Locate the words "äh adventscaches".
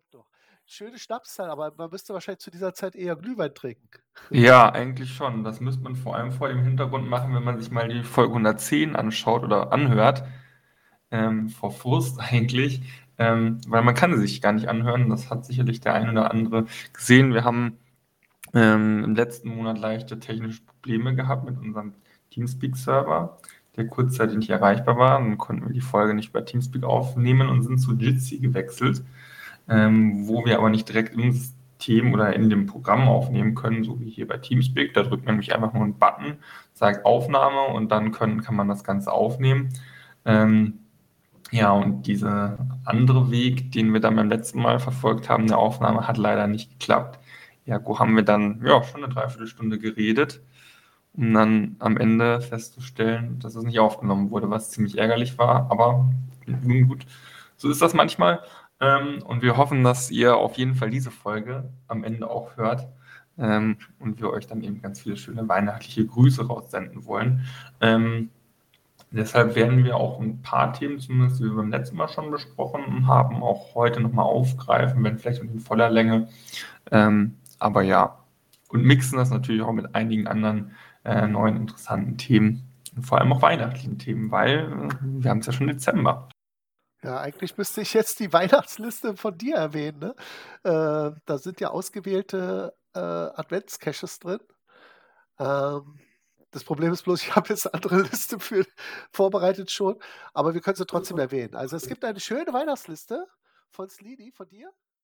92.94-94.18